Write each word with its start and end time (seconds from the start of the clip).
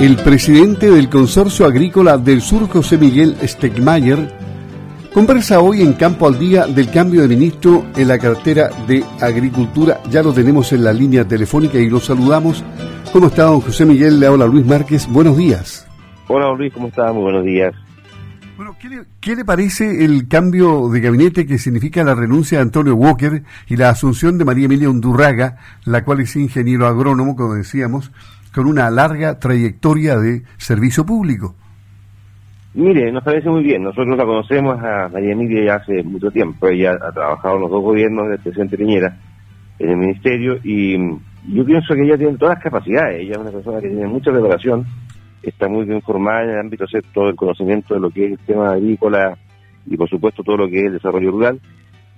El 0.00 0.14
presidente 0.14 0.88
del 0.92 1.08
Consorcio 1.08 1.66
Agrícola 1.66 2.18
del 2.18 2.40
Sur, 2.40 2.68
José 2.68 2.96
Miguel 2.96 3.36
Stegmayer, 3.42 4.32
conversa 5.12 5.58
hoy 5.58 5.82
en 5.82 5.94
Campo 5.94 6.28
al 6.28 6.38
Día 6.38 6.66
del 6.68 6.88
cambio 6.88 7.22
de 7.22 7.26
ministro 7.26 7.84
en 7.96 8.06
la 8.06 8.16
cartera 8.16 8.70
de 8.86 9.02
Agricultura. 9.20 9.98
Ya 10.08 10.22
lo 10.22 10.32
tenemos 10.32 10.72
en 10.72 10.84
la 10.84 10.92
línea 10.92 11.26
telefónica 11.26 11.78
y 11.78 11.90
lo 11.90 11.98
saludamos. 11.98 12.62
¿Cómo 13.12 13.26
está, 13.26 13.46
don 13.46 13.60
José 13.60 13.84
Miguel? 13.86 14.20
Le 14.20 14.26
habla 14.28 14.46
Luis 14.46 14.64
Márquez. 14.64 15.08
Buenos 15.08 15.36
días. 15.36 15.88
Hola, 16.28 16.54
Luis, 16.56 16.72
¿cómo 16.72 16.86
está? 16.86 17.12
Muy 17.12 17.22
buenos 17.22 17.44
días. 17.44 17.74
Bueno, 18.56 18.76
¿qué 19.20 19.36
le, 19.36 19.44
parece 19.44 20.04
el 20.04 20.28
cambio 20.28 20.88
de 20.90 21.00
gabinete 21.00 21.46
que 21.46 21.58
significa 21.58 22.04
la 22.04 22.14
renuncia 22.14 22.58
de 22.58 22.62
Antonio 22.62 22.94
Walker 22.94 23.42
y 23.66 23.76
la 23.76 23.90
asunción 23.90 24.38
de 24.38 24.44
María 24.44 24.66
Emilia 24.66 24.90
Undurraga, 24.90 25.58
la 25.84 26.04
cual 26.04 26.20
es 26.20 26.34
ingeniero 26.34 26.86
agrónomo, 26.86 27.36
como 27.36 27.54
decíamos, 27.54 28.10
con 28.54 28.66
una 28.66 28.90
larga 28.90 29.38
trayectoria 29.38 30.16
de 30.16 30.42
servicio 30.56 31.04
público? 31.04 31.54
Mire, 32.74 33.10
nos 33.10 33.24
parece 33.24 33.48
muy 33.48 33.62
bien. 33.62 33.82
Nosotros 33.82 34.16
la 34.16 34.24
conocemos 34.24 34.78
a 34.82 35.08
María 35.08 35.32
Emilia 35.32 35.64
ya 35.64 35.74
hace 35.76 36.02
mucho 36.02 36.30
tiempo. 36.30 36.68
Ella 36.68 36.98
ha 37.00 37.12
trabajado 37.12 37.56
en 37.56 37.62
los 37.62 37.70
dos 37.70 37.82
gobiernos 37.82 38.28
del 38.28 38.38
presidente 38.38 38.76
Piñera 38.76 39.16
en 39.78 39.90
el 39.90 39.96
ministerio 39.96 40.58
y 40.62 40.96
yo 41.46 41.64
pienso 41.64 41.94
que 41.94 42.02
ella 42.02 42.18
tiene 42.18 42.36
todas 42.36 42.56
las 42.56 42.64
capacidades. 42.64 43.20
Ella 43.20 43.32
es 43.32 43.38
una 43.38 43.50
persona 43.50 43.80
que 43.80 43.88
tiene 43.88 44.06
mucha 44.06 44.30
preparación 44.30 44.86
está 45.42 45.68
muy 45.68 45.84
bien 45.84 46.02
formada 46.02 46.44
en 46.44 46.50
el 46.50 46.58
ámbito 46.60 46.84
todo 47.12 47.28
el 47.28 47.36
conocimiento 47.36 47.94
de 47.94 48.00
lo 48.00 48.10
que 48.10 48.26
es 48.26 48.32
el 48.32 48.38
tema 48.38 48.72
agrícola 48.72 49.36
y 49.86 49.96
por 49.96 50.08
supuesto 50.08 50.42
todo 50.42 50.56
lo 50.56 50.68
que 50.68 50.80
es 50.80 50.86
el 50.86 50.92
desarrollo 50.94 51.30
rural 51.30 51.60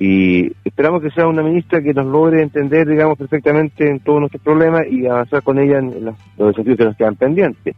y 0.02 0.50
esperamos 0.64 1.02
que 1.02 1.10
sea 1.10 1.27
una 1.27 1.42
ministra 1.42 1.82
que 1.82 1.92
nos 1.92 2.06
logre 2.06 2.42
entender 2.42 2.88
digamos 2.88 3.18
perfectamente 3.18 3.86
en 3.86 4.00
todos 4.00 4.20
nuestros 4.20 4.42
problemas 4.42 4.86
y 4.90 5.06
avanzar 5.06 5.42
con 5.42 5.59
ella 5.59 5.78
en 5.78 6.06
los, 6.06 6.16
desafíos 6.38 6.78
que 6.78 6.84
nos 6.86 6.96
quedan 6.96 7.16
pendientes. 7.16 7.76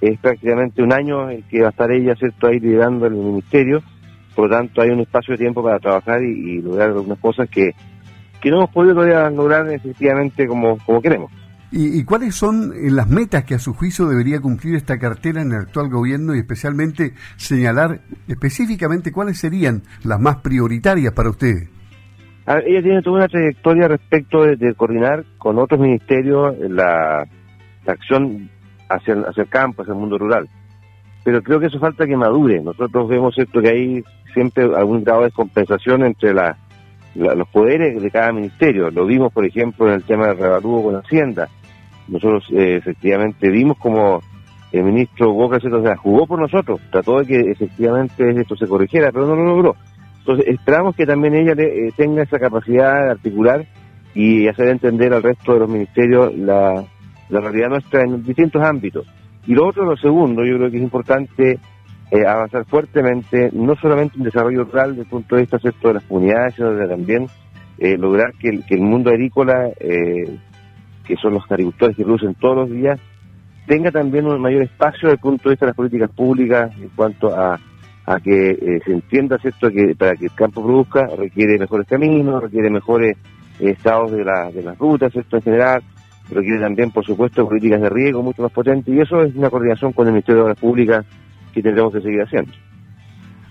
Es 0.00 0.16
prácticamente 0.20 0.80
un 0.80 0.92
año 0.92 1.28
en 1.28 1.42
que 1.42 1.62
va 1.62 1.66
a 1.66 1.70
estar 1.70 1.90
ella 1.90 2.14
cierto 2.14 2.46
ahí 2.46 2.60
liderando 2.60 3.06
el 3.06 3.14
ministerio. 3.14 3.82
Por 4.36 4.48
lo 4.48 4.56
tanto 4.56 4.80
hay 4.80 4.90
un 4.90 5.00
espacio 5.00 5.32
de 5.32 5.38
tiempo 5.38 5.60
para 5.60 5.80
trabajar 5.80 6.22
y, 6.22 6.62
lograr 6.62 6.90
algunas 6.90 7.18
cosas 7.18 7.48
que, 7.48 7.72
que 8.40 8.50
no 8.50 8.58
hemos 8.58 8.70
podido 8.70 8.94
todavía 8.94 9.28
lograr 9.30 9.68
efectivamente 9.68 10.46
como, 10.46 10.78
como 10.86 11.02
queremos 11.02 11.32
¿Y, 11.78 12.04
cuáles 12.04 12.34
son 12.34 12.72
eh, 12.72 12.90
las 12.90 13.06
metas 13.06 13.44
que 13.44 13.54
a 13.54 13.58
su 13.58 13.74
juicio 13.74 14.08
debería 14.08 14.40
cumplir 14.40 14.76
esta 14.76 14.98
cartera 14.98 15.42
en 15.42 15.52
el 15.52 15.58
actual 15.58 15.90
gobierno 15.90 16.34
y 16.34 16.38
especialmente 16.38 17.12
señalar 17.36 18.00
específicamente 18.28 19.12
cuáles 19.12 19.38
serían 19.38 19.82
las 20.02 20.18
más 20.18 20.36
prioritarias 20.36 21.12
para 21.12 21.28
usted? 21.28 21.68
ella 22.64 22.80
tiene 22.80 23.02
toda 23.02 23.16
una 23.16 23.28
trayectoria 23.28 23.88
respecto 23.88 24.44
de, 24.44 24.74
coordinar 24.74 25.24
con 25.36 25.58
otros 25.58 25.78
ministerios 25.78 26.56
la, 26.60 27.26
acción 27.86 28.48
hacia, 28.88 29.14
hacia 29.28 29.42
el 29.42 29.48
campo, 29.50 29.82
hacia 29.82 29.92
el 29.92 30.00
mundo 30.00 30.16
rural. 30.16 30.48
Pero 31.24 31.42
creo 31.42 31.60
que 31.60 31.66
eso 31.66 31.78
falta 31.78 32.06
que 32.06 32.16
madure. 32.16 32.62
Nosotros 32.62 33.06
vemos 33.08 33.36
esto 33.36 33.60
que 33.60 33.68
hay 33.68 34.04
siempre 34.32 34.64
algún 34.64 35.04
grado 35.04 35.24
de 35.24 35.30
compensación 35.30 36.04
entre 36.04 36.32
la, 36.32 36.56
los 37.16 37.48
poderes 37.48 38.00
de 38.00 38.10
cada 38.10 38.32
ministerio. 38.32 38.90
Lo 38.90 39.04
vimos, 39.04 39.30
por 39.30 39.44
ejemplo, 39.44 39.88
en 39.88 39.94
el 39.94 40.04
tema 40.04 40.28
del 40.28 40.38
revalúo 40.38 40.84
con 40.84 40.96
Hacienda. 40.96 41.48
Nosotros 42.08 42.44
eh, 42.52 42.76
efectivamente 42.76 43.50
vimos 43.50 43.76
como 43.78 44.20
el 44.72 44.84
ministro 44.84 45.32
Boca 45.32 45.58
se 45.58 45.68
jugó 45.96 46.26
por 46.26 46.40
nosotros, 46.40 46.80
trató 46.90 47.18
de 47.20 47.26
que 47.26 47.50
efectivamente 47.50 48.28
esto 48.40 48.56
se 48.56 48.66
corrigiera, 48.66 49.10
pero 49.12 49.26
no 49.26 49.34
lo 49.34 49.44
logró. 49.44 49.76
Entonces 50.18 50.46
esperamos 50.48 50.94
que 50.96 51.06
también 51.06 51.34
ella 51.34 51.54
eh, 51.56 51.92
tenga 51.96 52.22
esa 52.22 52.38
capacidad 52.38 53.04
de 53.04 53.10
articular 53.12 53.66
y 54.14 54.48
hacer 54.48 54.68
entender 54.68 55.12
al 55.14 55.22
resto 55.22 55.54
de 55.54 55.60
los 55.60 55.68
ministerios 55.68 56.34
la, 56.36 56.84
realidad 57.28 57.68
nuestra 57.68 58.02
en 58.02 58.22
distintos 58.22 58.62
ámbitos. 58.62 59.06
Y 59.46 59.54
lo 59.54 59.68
otro, 59.68 59.84
lo 59.84 59.96
segundo, 59.96 60.44
yo 60.44 60.56
creo 60.56 60.70
que 60.70 60.78
es 60.78 60.82
importante 60.82 61.58
eh, 62.10 62.26
avanzar 62.26 62.64
fuertemente, 62.66 63.50
no 63.52 63.74
solamente 63.76 64.16
en 64.16 64.24
desarrollo 64.24 64.64
rural 64.64 64.90
desde 64.90 65.02
el 65.02 65.08
punto 65.08 65.36
de 65.36 65.42
vista 65.42 65.58
de 65.58 65.94
las 65.94 66.04
comunidades, 66.04 66.54
sino 66.54 66.88
también 66.88 67.26
lograr 67.78 68.32
que 68.40 68.48
el, 68.48 68.80
mundo 68.80 69.10
agrícola 69.10 69.68
que 71.06 71.16
son 71.16 71.34
los 71.34 71.50
agricultores 71.50 71.96
que 71.96 72.04
producen 72.04 72.34
todos 72.34 72.56
los 72.56 72.70
días, 72.70 73.00
tenga 73.66 73.90
también 73.90 74.26
un 74.26 74.40
mayor 74.40 74.62
espacio 74.62 75.08
desde 75.08 75.14
el 75.14 75.18
punto 75.20 75.48
de 75.48 75.54
vista 75.54 75.66
de 75.66 75.70
las 75.70 75.76
políticas 75.76 76.10
públicas 76.10 76.70
en 76.78 76.88
cuanto 76.90 77.34
a, 77.34 77.58
a 78.06 78.20
que 78.20 78.50
eh, 78.50 78.80
se 78.84 78.92
entienda 78.92 79.38
esto 79.42 79.68
que 79.70 79.94
para 79.96 80.14
que 80.14 80.26
el 80.26 80.34
campo 80.34 80.62
produzca 80.62 81.06
requiere 81.16 81.58
mejores 81.58 81.86
caminos, 81.88 82.42
requiere 82.42 82.70
mejores 82.70 83.16
eh, 83.58 83.70
estados 83.70 84.12
de, 84.12 84.24
la, 84.24 84.50
de 84.50 84.62
las 84.62 84.78
rutas, 84.78 85.14
esto 85.14 85.36
en 85.36 85.42
general, 85.42 85.82
requiere 86.30 86.60
también, 86.60 86.90
por 86.90 87.04
supuesto, 87.04 87.46
políticas 87.46 87.80
de 87.80 87.90
riego 87.90 88.22
mucho 88.22 88.42
más 88.42 88.52
potentes 88.52 88.94
y 88.94 89.00
eso 89.00 89.20
es 89.22 89.34
una 89.34 89.50
coordinación 89.50 89.92
con 89.92 90.06
el 90.06 90.12
Ministerio 90.12 90.38
de 90.38 90.44
Obras 90.44 90.60
Públicas 90.60 91.04
que 91.52 91.62
tendremos 91.62 91.92
que 91.92 92.00
seguir 92.00 92.22
haciendo. 92.22 92.52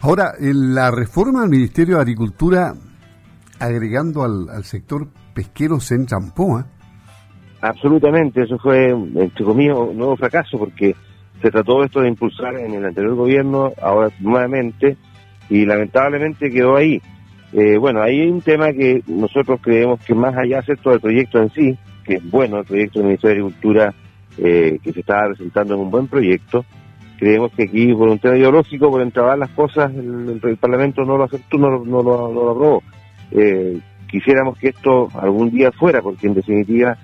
Ahora, 0.02 0.34
la 0.40 0.92
reforma 0.92 1.42
del 1.42 1.50
Ministerio 1.50 1.96
de 1.96 2.02
Agricultura, 2.02 2.74
agregando 3.60 4.24
al, 4.24 4.64
sector 4.64 5.08
pesquero 5.34 5.80
se 5.80 5.96
Champoa, 6.06 6.68
Absolutamente, 7.66 8.44
eso 8.44 8.60
fue, 8.60 8.90
entre 8.90 9.44
comillas, 9.44 9.76
un 9.76 9.98
nuevo 9.98 10.16
fracaso 10.16 10.60
porque 10.60 10.96
se 11.42 11.50
trató 11.50 11.84
esto 11.84 12.00
de 12.00 12.10
impulsar 12.10 12.54
en 12.60 12.76
el 12.76 12.86
anterior 12.86 13.16
gobierno, 13.16 13.74
ahora 13.82 14.10
nuevamente, 14.20 14.98
y 15.50 15.66
lamentablemente 15.66 16.52
quedó 16.52 16.76
ahí. 16.76 17.02
Eh, 17.54 17.78
bueno, 17.80 18.04
ahí 18.04 18.22
hay 18.22 18.30
un 18.30 18.42
tema 18.42 18.72
que 18.72 19.02
nosotros 19.08 19.60
creemos 19.64 20.00
que 20.06 20.14
más 20.14 20.38
allá 20.38 20.62
de 20.62 20.76
todo 20.76 20.94
el 20.94 21.00
proyecto 21.00 21.42
en 21.42 21.50
sí, 21.50 21.76
que 22.04 22.16
es 22.18 22.30
bueno 22.30 22.60
el 22.60 22.66
proyecto 22.66 23.00
del 23.00 23.08
Ministerio 23.08 23.34
de 23.34 23.42
Agricultura, 23.42 23.94
eh, 24.38 24.78
que 24.84 24.94
se 24.94 25.00
está 25.00 25.26
presentando 25.26 25.74
en 25.74 25.80
un 25.80 25.90
buen 25.90 26.08
proyecto, 26.08 26.64
creemos 27.18 27.52
que 27.54 27.64
aquí 27.64 27.92
por 27.96 28.10
un 28.10 28.20
tema 28.20 28.38
ideológico, 28.38 28.92
por 28.92 29.02
entrabar 29.02 29.40
las 29.40 29.50
cosas, 29.50 29.92
el, 29.92 30.58
Parlamento 30.60 31.04
no 31.04 31.18
lo 31.18 31.24
aceptó, 31.24 31.58
no, 31.58 31.84
no, 31.84 32.04
lo 32.04 32.52
aprobó. 32.52 32.84
Eh, 33.32 33.80
quisiéramos 34.08 34.56
que 34.60 34.70
esto 34.70 35.10
algún 35.16 35.50
día 35.50 35.72
fuera, 35.72 36.04
porque 36.04 36.28
en 36.28 36.36
definitiva 36.36 36.96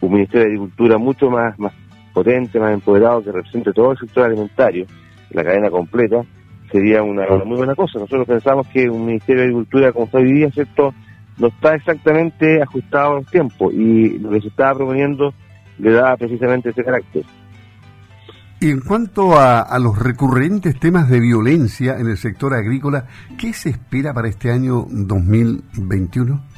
un 0.00 0.12
Ministerio 0.12 0.46
de 0.46 0.52
Agricultura 0.52 0.98
mucho 0.98 1.30
más, 1.30 1.58
más 1.58 1.72
potente, 2.12 2.58
más 2.58 2.72
empoderado, 2.72 3.22
que 3.22 3.32
represente 3.32 3.72
todo 3.72 3.92
el 3.92 3.98
sector 3.98 4.24
alimentario, 4.24 4.86
la 5.30 5.44
cadena 5.44 5.70
completa, 5.70 6.22
sería 6.70 7.02
una, 7.02 7.26
muy 7.44 7.58
buena 7.58 7.74
cosa. 7.74 7.98
Nosotros 7.98 8.26
pensamos 8.26 8.66
que 8.68 8.88
un 8.88 9.06
Ministerio 9.06 9.42
de 9.42 9.48
Agricultura 9.48 9.92
como 9.92 10.06
está 10.06 10.18
hoy 10.18 10.32
día, 10.32 10.50
¿cierto?, 10.50 10.94
no 11.38 11.48
está 11.48 11.74
exactamente 11.74 12.62
ajustado 12.62 13.12
a 13.12 13.14
los 13.16 13.26
tiempos 13.26 13.72
y 13.74 14.18
lo 14.18 14.30
que 14.30 14.40
se 14.40 14.48
estaba 14.48 14.74
proponiendo 14.74 15.34
le 15.78 15.92
da 15.92 16.16
precisamente 16.16 16.70
ese 16.70 16.82
carácter. 16.82 17.24
Y 18.58 18.70
en 18.70 18.80
cuanto 18.80 19.38
a, 19.38 19.60
a, 19.60 19.78
los 19.78 19.98
recurrentes 19.98 20.80
temas 20.80 21.10
de 21.10 21.20
violencia 21.20 21.98
en 21.98 22.06
el 22.06 22.16
sector 22.16 22.54
agrícola, 22.54 23.04
¿qué 23.36 23.52
se 23.52 23.68
espera 23.68 24.14
para 24.14 24.28
este 24.28 24.50
año 24.50 24.86
2021? 24.88 26.55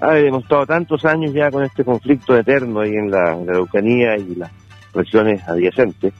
Hemos 0.00 0.42
estado 0.42 0.66
tantos 0.66 1.04
años 1.04 1.32
ya 1.32 1.50
con 1.50 1.64
este 1.64 1.84
conflicto 1.84 2.36
eterno 2.36 2.80
ahí 2.80 2.94
en 2.94 3.10
la, 3.10 3.32
Araucanía 3.32 4.16
y 4.16 4.34
las 4.34 4.50
regiones 4.94 5.46
adyacentes. 5.48 6.12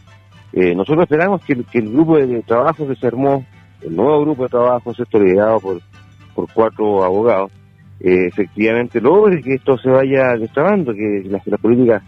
Eh, 0.52 0.74
nosotros 0.74 1.04
esperamos 1.04 1.42
que, 1.44 1.52
el 1.52 1.92
grupo 1.92 2.18
de 2.18 2.42
trabajo 2.42 2.86
que 2.88 2.96
se 2.96 3.06
armó, 3.06 3.44
el 3.82 3.94
nuevo 3.94 4.22
grupo 4.22 4.44
de 4.44 4.48
trabajo, 4.48 4.94
¿cierto? 4.94 5.18
liderado 5.18 5.60
por, 5.60 5.80
por 6.34 6.52
cuatro 6.52 7.04
abogados, 7.04 7.52
eh, 8.00 8.26
efectivamente 8.26 9.00
logre 9.00 9.42
que 9.42 9.54
esto 9.54 9.76
se 9.78 9.90
vaya 9.90 10.36
destrabando, 10.36 10.92
que 10.92 11.24
las, 11.28 11.42
políticas 11.60 12.02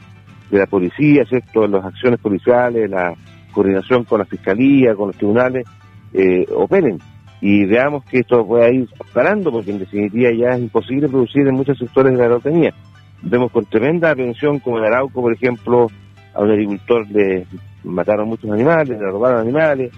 de 0.51 0.59
la 0.59 0.67
policía, 0.67 1.25
¿cierto? 1.27 1.67
las 1.67 1.85
acciones 1.85 2.21
policiales, 2.21 2.89
la 2.91 3.15
coordinación 3.53 4.05
con 4.05 4.21
la 4.21 4.25
fiscalía, 4.25 4.95
con 4.95 5.09
los 5.09 5.17
tribunales, 5.17 5.67
eh, 6.13 6.47
operen 6.55 6.99
y 7.41 7.65
veamos 7.65 8.05
que 8.05 8.19
esto 8.19 8.47
pueda 8.47 8.71
ir 8.71 8.89
parando, 9.13 9.51
porque 9.51 9.71
en 9.71 9.79
definitiva 9.79 10.31
ya 10.33 10.55
es 10.55 10.61
imposible 10.61 11.09
producir 11.09 11.47
en 11.47 11.55
muchos 11.55 11.79
sectores 11.79 12.13
de 12.13 12.19
la 12.19 12.25
agronomía. 12.25 12.75
Vemos 13.23 13.51
con 13.51 13.65
tremenda 13.65 14.11
atención, 14.11 14.59
como 14.59 14.79
en 14.79 14.85
Arauco, 14.85 15.23
por 15.23 15.33
ejemplo, 15.33 15.87
a 16.35 16.41
un 16.41 16.51
agricultor 16.51 17.07
le 17.11 17.47
mataron 17.85 18.29
muchos 18.29 18.51
animales, 18.51 18.99
le 18.99 19.11
robaron 19.11 19.41
animales, 19.41 19.91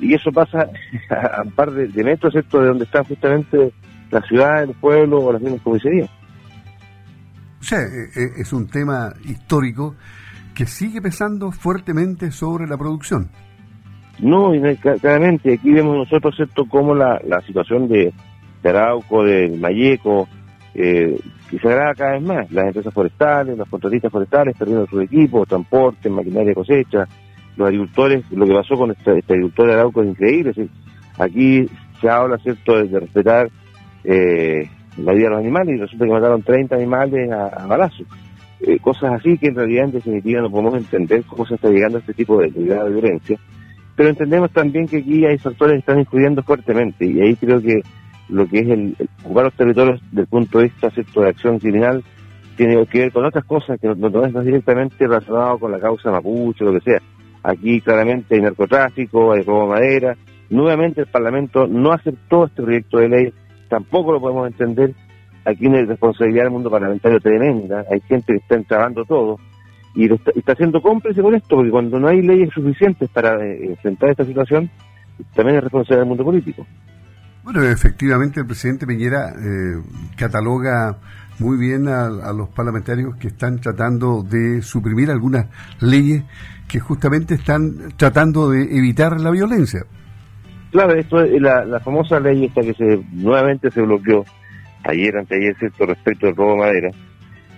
y 0.00 0.14
eso 0.14 0.30
pasa 0.32 0.68
a 1.10 1.42
un 1.42 1.50
par 1.52 1.70
de, 1.70 2.04
metros 2.04 2.34
esto 2.34 2.60
de 2.60 2.68
donde 2.68 2.84
están 2.84 3.04
justamente 3.04 3.72
las 4.10 4.26
ciudades, 4.26 4.68
los 4.68 4.76
pueblos 4.76 5.22
o 5.24 5.32
las 5.32 5.40
mismas 5.40 5.62
comisarías. 5.62 6.10
O 7.60 7.64
sea, 7.64 7.80
e, 7.80 8.20
e, 8.20 8.40
es 8.40 8.52
un 8.52 8.68
tema 8.68 9.12
histórico 9.24 9.96
que 10.54 10.66
sigue 10.66 11.02
pesando 11.02 11.50
fuertemente 11.52 12.30
sobre 12.30 12.66
la 12.66 12.76
producción. 12.78 13.30
No, 14.18 14.52
claramente, 15.00 15.54
aquí 15.54 15.72
vemos 15.72 15.96
nosotros 15.96 16.38
esto 16.40 16.64
como 16.66 16.94
la, 16.94 17.20
la 17.26 17.40
situación 17.42 17.88
de, 17.88 18.12
Arauco, 18.64 19.24
de 19.24 19.48
Mayeco, 19.58 20.28
eh, 20.74 21.18
se 21.50 21.68
agrava 21.68 21.94
cada 21.94 22.12
vez 22.12 22.22
más. 22.22 22.50
Las 22.50 22.66
empresas 22.66 22.92
forestales, 22.92 23.56
los 23.56 23.68
contratistas 23.68 24.10
forestales 24.10 24.56
perdiendo 24.56 24.86
sus 24.86 25.02
equipos, 25.02 25.48
transporte, 25.48 26.08
maquinaria 26.08 26.48
de 26.48 26.54
cosecha, 26.54 27.06
los 27.56 27.68
agricultores, 27.68 28.24
lo 28.32 28.46
que 28.46 28.54
pasó 28.54 28.74
con 28.74 28.90
este, 28.90 29.18
este 29.18 29.34
agricultor 29.34 29.66
de 29.66 29.72
Arauco 29.74 30.02
es 30.02 30.08
increíble. 30.08 30.68
aquí 31.18 31.66
se 32.00 32.08
habla, 32.08 32.38
¿cierto?, 32.38 32.82
de, 32.82 33.00
respetar 33.00 33.48
eh, 34.04 34.68
la 34.98 35.12
vida 35.12 35.24
de 35.24 35.30
los 35.30 35.40
animales 35.40 35.76
y 35.76 35.80
resulta 35.80 36.04
que 36.04 36.12
mataron 36.12 36.42
30 36.42 36.76
animales 36.76 37.30
a, 37.30 37.66
balazos. 37.66 38.06
eh, 38.60 38.78
cosas 38.78 39.12
así 39.12 39.38
que 39.38 39.48
en 39.48 39.54
realidad 39.54 39.84
en 39.84 39.92
definitiva 39.92 40.40
no 40.40 40.50
podemos 40.50 40.74
entender 40.74 41.22
cómo 41.24 41.46
se 41.46 41.54
está 41.54 41.68
llegando 41.68 41.98
a 41.98 42.00
este 42.00 42.14
tipo 42.14 42.38
de, 42.40 42.50
de 42.50 42.90
violencia. 42.90 43.38
Pero 43.96 44.10
entendemos 44.10 44.50
también 44.50 44.86
que 44.86 44.98
aquí 44.98 45.24
hay 45.24 45.38
factores 45.38 45.74
que 45.74 45.78
están 45.78 45.98
influyendo 45.98 46.42
fuertemente 46.42 47.06
y 47.06 47.20
ahí 47.20 47.34
creo 47.34 47.60
que 47.60 47.80
lo 48.28 48.46
que 48.46 48.58
es 48.58 48.68
el, 48.68 48.96
ocupar 49.24 49.44
los 49.44 49.54
territorios 49.54 50.00
desde 50.10 50.20
el 50.22 50.26
punto 50.26 50.58
de 50.58 50.64
vista 50.64 50.90
de 50.90 51.28
acción 51.28 51.58
criminal 51.58 52.04
tiene 52.56 52.86
que 52.86 53.00
ver 53.00 53.12
con 53.12 53.24
otras 53.24 53.44
cosas 53.44 53.80
que 53.80 53.88
no, 53.88 53.94
no, 53.94 54.24
es 54.24 54.44
directamente 54.44 55.06
relacionado 55.06 55.58
con 55.58 55.72
la 55.72 55.78
causa 55.78 56.10
mapuche, 56.10 56.64
lo 56.64 56.72
que 56.72 56.80
sea. 56.80 57.00
Aquí 57.42 57.80
claramente 57.80 58.34
hay 58.34 58.40
narcotráfico, 58.40 59.32
hay 59.32 59.42
robo 59.42 59.62
de 59.62 59.80
madera. 59.80 60.16
Nuevamente 60.50 61.02
el 61.02 61.06
Parlamento 61.06 61.66
no 61.66 61.92
aceptó 61.92 62.46
este 62.46 62.62
proyecto 62.62 62.98
de 62.98 63.08
ley, 63.08 63.34
tampoco 63.68 64.12
lo 64.12 64.20
podemos 64.20 64.46
entender. 64.46 64.94
Aquí 65.44 65.66
hay 65.66 65.84
responsabilidad 65.84 66.44
del 66.44 66.52
mundo 66.52 66.70
parlamentario 66.70 67.20
tremenda, 67.20 67.84
hay 67.90 68.00
gente 68.00 68.32
que 68.32 68.38
está 68.38 68.56
entrabando 68.56 69.04
todo 69.04 69.38
y 69.96 70.12
está, 70.12 70.30
está, 70.36 70.54
siendo 70.54 70.80
cómplice 70.82 71.22
con 71.22 71.34
esto, 71.34 71.56
porque 71.56 71.70
cuando 71.70 71.98
no 71.98 72.08
hay 72.08 72.20
leyes 72.22 72.50
suficientes 72.54 73.08
para 73.08 73.42
eh, 73.44 73.70
enfrentar 73.70 74.10
esta 74.10 74.24
situación, 74.24 74.70
también 75.34 75.56
es 75.56 75.64
responsabilidad 75.64 76.02
del 76.02 76.08
mundo 76.08 76.24
político. 76.24 76.66
Bueno, 77.42 77.62
efectivamente 77.62 78.40
el 78.40 78.46
presidente 78.46 78.86
Piñera 78.86 79.30
eh, 79.30 79.80
cataloga 80.16 80.98
muy 81.38 81.58
bien 81.58 81.88
a, 81.88 82.08
los 82.32 82.48
parlamentarios 82.50 83.16
que 83.16 83.28
están 83.28 83.60
tratando 83.60 84.22
de 84.22 84.62
suprimir 84.62 85.10
algunas 85.10 85.46
leyes 85.80 86.24
que 86.68 86.80
justamente 86.80 87.34
están 87.34 87.92
tratando 87.96 88.50
de 88.50 88.62
evitar 88.76 89.20
la 89.20 89.30
violencia. 89.30 89.84
Claro, 90.72 90.94
esto 90.94 91.22
es 91.22 91.40
la, 91.40 91.80
famosa 91.80 92.20
ley 92.20 92.46
esta 92.46 92.62
que 92.62 92.74
se 92.74 93.00
nuevamente 93.12 93.70
se 93.70 93.80
bloqueó 93.80 94.24
ayer, 94.84 95.16
anteayer, 95.16 95.56
¿cierto?, 95.56 95.86
respecto 95.86 96.26
al 96.26 96.36
robo 96.36 96.52
de 96.52 96.58
madera. 96.58 96.90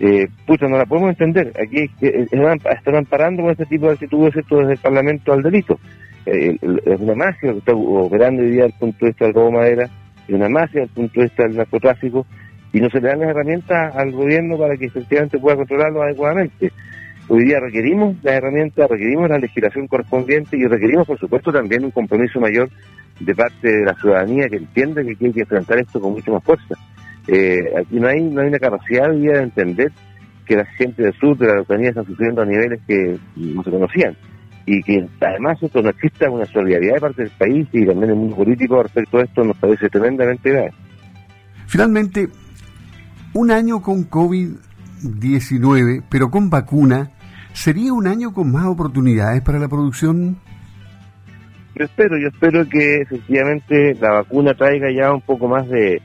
Eh, 0.00 0.29
pucha, 0.47 0.67
no 0.69 0.79
la 0.79 0.87
podemos 0.87 1.11
entender. 1.11 1.53
Aquí 1.61 1.91
eh, 2.00 2.27
están 2.31 2.97
amparando 2.97 3.43
con 3.43 3.50
este 3.50 3.67
tipo 3.67 3.87
de 3.87 3.93
actitudes, 3.95 4.33
¿cierto?, 4.33 4.59
desde 4.59 4.73
el 4.73 4.79
Parlamento 4.79 5.33
al 5.33 5.43
delito. 5.43 5.79
Eh, 6.27 6.56
es 6.85 7.00
una 7.00 7.15
magia 7.15 7.53
que 7.53 7.59
está 7.59 7.73
operando 7.75 8.43
hoy 8.43 8.50
día 8.50 8.65
desde 8.65 8.75
el 8.75 8.81
punto 8.81 8.99
de 9.00 9.06
vista 9.06 9.25
del 9.25 9.35
robo 9.35 9.47
de 9.47 9.56
madera, 9.56 9.91
es 10.29 10.35
una 10.35 10.49
magia 10.49 10.81
desde 10.81 10.83
el 10.83 10.91
punto 10.91 11.21
de 11.21 11.27
vista 11.27 11.43
del 11.45 11.56
narcotráfico, 11.56 12.27
y 12.73 12.81
no 12.81 12.91
se 12.91 13.00
le 13.00 13.09
dan 13.09 13.21
las 13.21 13.31
herramientas 13.31 13.97
al 13.97 14.12
gobierno 14.12 14.59
para 14.59 14.77
que 14.77 14.87
efectivamente 14.87 15.39
pueda 15.39 15.56
controlarlo 15.56 16.03
adecuadamente. 16.03 16.71
Hoy 17.29 17.45
día 17.45 17.61
requerimos 17.61 18.17
las 18.23 18.35
herramientas, 18.35 18.89
requerimos 18.89 19.29
la 19.29 19.39
legislación 19.39 19.87
correspondiente 19.87 20.56
y 20.56 20.65
requerimos, 20.65 21.06
por 21.06 21.19
supuesto, 21.19 21.53
también 21.53 21.85
un 21.85 21.91
compromiso 21.91 22.41
mayor 22.41 22.69
de 23.21 23.35
parte 23.35 23.69
de 23.69 23.85
la 23.85 23.95
ciudadanía 23.95 24.49
que 24.49 24.56
entiende 24.56 25.05
que 25.05 25.15
tiene 25.15 25.35
que 25.35 25.41
enfrentar 25.41 25.79
esto 25.79 26.00
con 26.00 26.12
mucha 26.12 26.31
más 26.31 26.45
fuerza. 26.45 26.75
Eh, 27.28 27.60
aquí 27.78 28.00
no 28.00 28.08
hay, 28.08 28.22
no 28.22 28.40
hay 28.40 28.48
una 28.48 28.58
capacidad 28.58 29.10
hoy 29.10 29.20
día 29.20 29.32
de 29.32 29.42
entender 29.42 29.92
que 30.46 30.56
la 30.56 30.64
gente 30.64 31.02
del 31.02 31.12
sur 31.12 31.36
de 31.36 31.46
la 31.46 31.56
localidad 31.56 31.90
están 31.90 32.06
sufriendo 32.06 32.40
a 32.40 32.46
niveles 32.46 32.80
que 32.86 33.19
no 33.36 33.62
se 33.62 33.70
conocían 33.70 34.16
y 34.64 34.82
que 34.82 35.06
además 35.20 35.62
esto 35.62 35.82
no 35.82 35.90
exista 35.90 36.30
una 36.30 36.46
solidaridad 36.46 36.94
de 36.94 37.00
parte 37.00 37.22
del 37.22 37.32
país 37.32 37.69
y 37.72 37.86
también 37.86 38.10
el 38.10 38.16
mundo 38.16 38.36
político 38.36 38.82
respecto 38.82 39.19
a 39.19 39.25
esto 39.25 39.44
nos 39.44 39.56
parece 39.58 39.88
tremendamente 39.88 40.50
grave. 40.50 40.72
Finalmente, 41.66 42.28
un 43.34 43.50
año 43.50 43.82
con 43.82 44.08
COVID-19, 44.08 46.04
pero 46.10 46.30
con 46.30 46.48
vacuna, 46.48 47.10
¿sería 47.52 47.92
un 47.92 48.06
año 48.06 48.32
con 48.32 48.50
más 48.50 48.64
oportunidades 48.66 49.42
para 49.42 49.58
la 49.58 49.69
producción? 49.69 50.38
Yo 51.75 51.84
espero, 51.84 52.19
yo 52.19 52.28
espero 52.28 52.66
que 52.69 53.02
efectivamente 53.02 53.94
la 54.00 54.12
vacuna 54.14 54.54
traiga 54.54 54.88
ya 54.90 55.12
un 55.12 55.20
poco 55.20 55.46
más 55.46 55.69
de, 55.69 56.02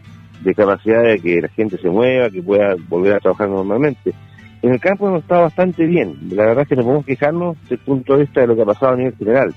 capacidad 0.54 1.04
de 1.04 1.19
que 1.19 1.42
la 1.42 1.48
gente 1.50 1.78
se 1.78 1.90
mueva, 1.90 2.30
que 2.30 2.42
pueda 2.42 2.75
volver 2.90 3.13
a 3.13 3.19
trabajar 3.19 3.50
normalmente. 3.50 4.13
En 4.62 4.72
el 4.72 4.80
campo 4.80 5.07
hemos 5.07 5.22
estado 5.22 5.42
bastante 5.42 5.86
bien. 5.86 6.16
La 6.31 6.45
verdad 6.45 6.63
es 6.63 6.69
que 6.69 6.75
no 6.75 6.84
podemos 6.84 7.06
quejarnos 7.06 7.57
desde 7.63 7.75
el 7.75 7.81
punto 7.81 8.13
de 8.13 8.19
vista 8.22 8.42
de 8.42 8.48
lo 8.48 8.56
que 8.56 8.62
ha 8.62 8.66
pasado 8.66 8.94
a 8.94 8.95
nivel 8.95 9.16
general. 9.16 9.54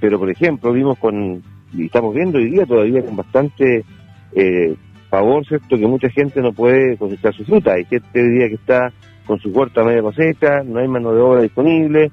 Pero, 0.00 0.18
por 0.18 0.30
ejemplo, 0.30 0.72
vimos 0.72 0.98
con, 0.98 1.42
y 1.72 1.86
estamos 1.86 2.14
viendo 2.14 2.38
hoy 2.38 2.50
día 2.50 2.66
todavía 2.66 3.04
con 3.04 3.16
bastante 3.16 3.84
eh, 4.34 4.74
favor, 5.08 5.46
¿cierto?, 5.46 5.78
que 5.78 5.86
mucha 5.86 6.08
gente 6.10 6.40
no 6.40 6.52
puede 6.52 6.96
cosechar 6.96 7.32
su 7.34 7.44
fruta. 7.44 7.74
Hay 7.74 7.84
gente 7.84 8.20
hoy 8.20 8.30
día 8.30 8.48
que 8.48 8.54
está 8.54 8.92
con 9.26 9.38
su 9.38 9.50
a 9.62 9.84
media 9.84 10.02
cosecha, 10.02 10.62
no 10.64 10.80
hay 10.80 10.88
mano 10.88 11.12
de 11.12 11.20
obra 11.20 11.42
disponible. 11.42 12.10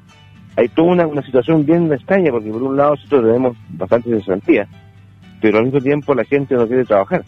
Hay 0.55 0.67
toda 0.69 0.91
una, 0.91 1.07
una 1.07 1.21
situación 1.21 1.65
bien 1.65 1.91
extraña, 1.91 2.31
porque 2.31 2.51
por 2.51 2.61
un 2.61 2.77
lado 2.77 2.91
nosotros 2.91 3.23
tenemos 3.23 3.57
bastante 3.69 4.09
cesantía, 4.19 4.67
pero 5.41 5.57
al 5.57 5.65
mismo 5.65 5.79
tiempo 5.79 6.13
la 6.13 6.25
gente 6.25 6.55
no 6.55 6.67
quiere 6.67 6.85
trabajar. 6.85 7.23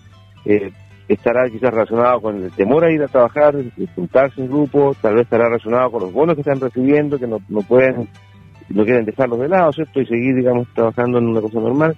Eh, 0.46 0.72
estará 1.08 1.50
quizás 1.50 1.72
relacionado 1.72 2.22
con 2.22 2.44
el 2.44 2.52
temor 2.52 2.86
a 2.86 2.92
ir 2.92 3.02
a 3.04 3.08
trabajar, 3.08 3.56
juntarse 3.96 4.42
en 4.42 4.48
grupo, 4.48 4.96
tal 5.02 5.16
vez 5.16 5.24
estará 5.24 5.46
relacionado 5.46 5.92
con 5.92 6.02
los 6.04 6.14
bonos 6.14 6.36
que 6.36 6.42
están 6.42 6.60
recibiendo, 6.60 7.20
que 7.20 7.28
no, 7.28 7.40
no 7.50 7.62
pueden, 7.62 8.08
no 8.70 8.84
quieren 8.84 9.06
dejarlos 9.06 9.40
de 9.40 9.50
lado, 9.50 9.74
¿cierto? 9.74 10.00
Y 10.02 10.06
seguir, 10.06 10.36
digamos, 10.36 10.68
trabajando 10.74 11.18
en 11.18 11.28
una 11.28 11.42
cosa 11.42 11.60
normal. 11.60 11.96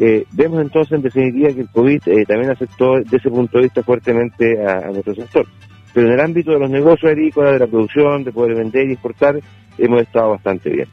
Eh, 0.00 0.24
vemos 0.32 0.60
entonces 0.60 0.92
en 0.92 1.02
definitiva 1.02 1.52
que 1.52 1.60
el 1.62 1.68
COVID 1.70 2.02
eh, 2.06 2.24
también 2.24 2.52
afectó 2.52 2.98
desde 2.98 3.16
ese 3.16 3.30
punto 3.30 3.58
de 3.58 3.64
vista 3.64 3.82
fuertemente 3.82 4.64
a, 4.64 4.90
nuestro 4.90 5.14
sector. 5.14 5.46
Pero 5.92 6.06
en 6.06 6.12
el 6.12 6.20
ámbito 6.20 6.52
de 6.52 6.60
los 6.60 6.70
negocios 6.70 7.10
agrícolas, 7.10 7.54
de 7.54 7.58
la 7.58 7.66
producción, 7.66 8.22
de 8.22 8.32
poder 8.32 8.56
vender 8.56 8.88
y 8.88 8.92
exportar, 8.92 9.40
hemos 9.76 10.02
estado 10.02 10.30
bastante 10.30 10.70
bien. 10.70 10.88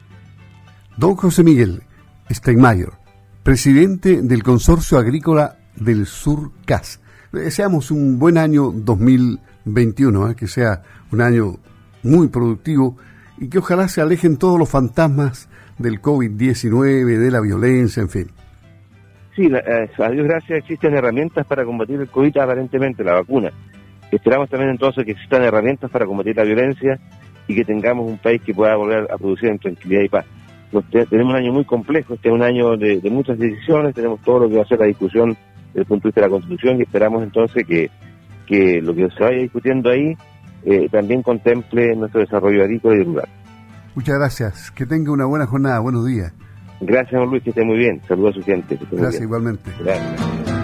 Don 0.96 1.14
José 1.14 1.44
Miguel 1.44 1.82
Steinmeier, 2.30 2.88
presidente 3.44 4.22
del 4.22 4.42
Consorcio 4.42 4.98
Agrícola 4.98 5.56
del 5.76 6.06
Sur 6.06 6.50
CAS. 6.64 7.00
Deseamos 7.32 7.90
un 7.90 8.18
buen 8.18 8.38
año 8.38 8.70
2021, 8.72 10.30
¿eh? 10.30 10.36
que 10.36 10.46
sea 10.46 10.82
un 11.12 11.20
año 11.20 11.56
muy 12.02 12.28
productivo 12.28 12.96
y 13.38 13.48
que 13.48 13.58
ojalá 13.58 13.88
se 13.88 14.00
alejen 14.00 14.36
todos 14.36 14.58
los 14.58 14.68
fantasmas 14.68 15.48
del 15.78 16.00
COVID-19, 16.00 17.18
de 17.18 17.30
la 17.30 17.40
violencia, 17.40 18.00
en 18.00 18.08
fin. 18.08 18.30
Sí, 19.34 19.50
eh, 19.52 19.90
a 19.98 20.08
Dios 20.08 20.26
gracias 20.26 20.60
existen 20.60 20.94
herramientas 20.94 21.46
para 21.46 21.64
combatir 21.64 22.00
el 22.00 22.08
COVID, 22.08 22.38
aparentemente 22.38 23.04
la 23.04 23.14
vacuna. 23.14 23.52
Esperamos 24.10 24.48
también 24.48 24.70
entonces 24.70 25.04
que 25.04 25.12
existan 25.12 25.42
herramientas 25.42 25.90
para 25.90 26.06
combatir 26.06 26.36
la 26.36 26.44
violencia 26.44 26.98
y 27.46 27.54
que 27.54 27.64
tengamos 27.64 28.08
un 28.08 28.18
país 28.18 28.40
que 28.42 28.54
pueda 28.54 28.76
volver 28.76 29.08
a 29.10 29.18
producir 29.18 29.50
en 29.50 29.58
tranquilidad 29.58 30.02
y 30.02 30.08
paz. 30.08 30.24
tenemos 30.90 31.32
un 31.32 31.36
año 31.36 31.52
muy 31.52 31.64
complejo, 31.64 32.14
este 32.14 32.28
es 32.28 32.34
un 32.34 32.42
año 32.42 32.76
de, 32.76 33.00
muchas 33.10 33.38
decisiones, 33.38 33.94
tenemos 33.94 34.20
todo 34.22 34.40
lo 34.40 34.48
que 34.48 34.56
va 34.56 34.62
a 34.62 34.66
ser 34.66 34.78
la 34.78 34.86
discusión 34.86 35.36
desde 35.76 35.82
el 35.82 35.86
punto 35.88 36.04
de 36.04 36.08
vista 36.08 36.20
de 36.22 36.26
la 36.26 36.30
Constitución 36.30 36.78
y 36.78 36.82
esperamos 36.82 37.22
entonces 37.22 37.66
que, 37.66 37.90
que 38.46 38.80
lo 38.80 38.94
que 38.94 39.08
se 39.10 39.22
vaya 39.22 39.42
discutiendo 39.42 39.90
ahí 39.90 40.16
eh, 40.64 40.88
también 40.90 41.22
contemple 41.22 41.94
nuestro 41.94 42.20
desarrollo 42.20 42.62
agrícola 42.62 42.96
y 42.96 43.04
rural. 43.04 43.28
Muchas 43.94 44.18
gracias, 44.18 44.70
que 44.70 44.86
tenga 44.86 45.12
una 45.12 45.26
buena 45.26 45.46
jornada, 45.46 45.78
buenos 45.80 46.06
días. 46.06 46.32
Gracias, 46.80 47.28
Luis, 47.28 47.42
que 47.42 47.50
esté 47.50 47.64
muy 47.64 47.76
bien. 47.76 48.00
Saludos 48.08 48.36
a 48.36 48.40
su 48.40 48.44
gente. 48.44 48.78
Gracias, 48.90 49.22
igualmente. 49.22 49.70
Gracias. 49.78 50.55